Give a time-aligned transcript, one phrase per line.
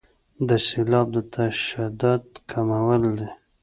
[0.47, 1.15] د سیلاب د
[1.63, 3.29] شدت کمول دي.